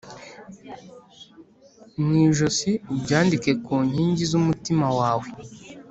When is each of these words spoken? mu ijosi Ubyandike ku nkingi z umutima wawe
mu 2.03 2.13
ijosi 2.25 2.71
Ubyandike 2.91 3.51
ku 3.65 3.75
nkingi 3.89 4.23
z 4.31 4.33
umutima 4.41 4.87
wawe 4.99 5.27